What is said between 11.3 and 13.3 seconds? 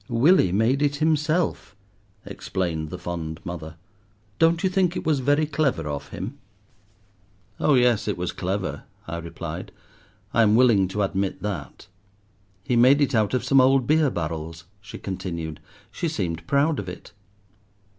that." "He made it